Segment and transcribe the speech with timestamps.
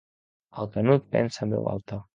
[0.63, 2.07] El Canut pensa en veu alta.